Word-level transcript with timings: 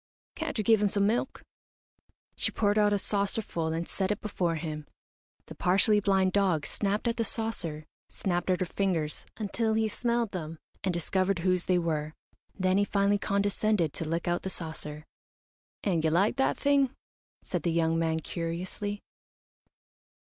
"Can't 0.33 0.57
you 0.57 0.63
give 0.63 0.81
him 0.81 0.87
some 0.89 1.05
milk?" 1.05 1.43
She 2.35 2.49
poured 2.51 2.79
out 2.79 2.91
a 2.91 2.97
saucer 2.97 3.43
full 3.43 3.67
and 3.67 3.87
set 3.87 4.09
it 4.11 4.19
before 4.19 4.55
him. 4.55 4.87
The 5.45 5.53
partially 5.53 5.99
blind 5.99 6.31
dog 6.33 6.65
snapped 6.65 7.07
at 7.07 7.17
the 7.17 7.23
saucer, 7.23 7.85
snapped 8.09 8.49
at 8.49 8.61
her 8.61 8.65
fingers 8.65 9.27
until 9.37 9.75
he 9.75 9.87
smelled 9.87 10.31
them 10.31 10.57
and 10.83 10.91
discovered 10.91 11.37
whose 11.45 11.65
they 11.65 11.77
were, 11.77 12.15
then 12.57 12.79
he 12.79 12.83
finally 12.83 13.19
condescended 13.19 13.93
to 13.93 14.09
lick 14.09 14.27
out 14.27 14.41
the 14.41 14.49
saucer. 14.49 15.05
"And 15.83 16.03
you 16.03 16.09
like 16.09 16.37
that 16.37 16.57
thing?" 16.57 16.95
said 17.43 17.61
the 17.61 17.71
young 17.71 17.99
man, 17.99 18.21
curiously. 18.21 19.03